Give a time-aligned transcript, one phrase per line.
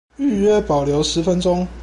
[0.17, 1.67] 預約保留十分鐘